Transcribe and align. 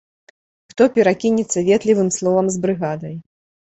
Хто 0.73 0.87
перакінецца 0.95 1.65
ветлівым 1.69 2.09
словам 2.19 2.45
з 2.57 2.63
брыгадай. 2.65 3.15